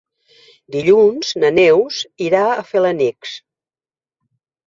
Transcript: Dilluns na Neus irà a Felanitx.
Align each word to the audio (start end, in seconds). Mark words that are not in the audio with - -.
Dilluns 0.75 1.33
na 1.43 1.51
Neus 1.57 1.99
irà 2.29 2.41
a 2.53 2.65
Felanitx. 2.71 3.35